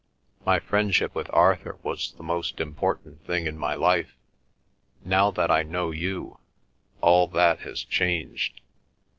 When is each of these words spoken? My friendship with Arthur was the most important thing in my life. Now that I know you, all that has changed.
My 0.43 0.57
friendship 0.59 1.13
with 1.13 1.29
Arthur 1.31 1.77
was 1.83 2.13
the 2.13 2.23
most 2.23 2.59
important 2.59 3.23
thing 3.23 3.45
in 3.45 3.55
my 3.55 3.75
life. 3.75 4.15
Now 5.05 5.29
that 5.29 5.51
I 5.51 5.61
know 5.61 5.91
you, 5.91 6.39
all 7.01 7.27
that 7.27 7.59
has 7.59 7.83
changed. 7.83 8.61